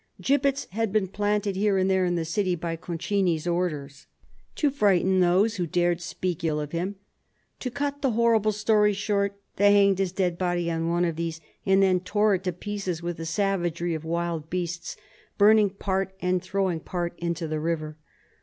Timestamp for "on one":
10.71-11.05